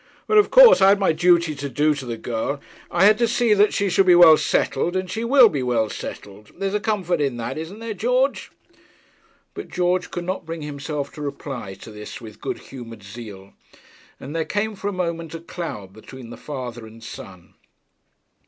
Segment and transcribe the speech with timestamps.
[0.25, 2.59] 'But of course I had my duty to do to the girl.
[2.89, 5.91] I had to see that she should be well settled, and she will be well
[5.91, 6.49] settled.
[6.57, 8.49] There's a comfort in that; isn't there, George?'
[9.53, 13.53] But George could not bring himself to reply to this with good humoured zeal,
[14.19, 17.53] and there came for a moment a cloud between the father and son.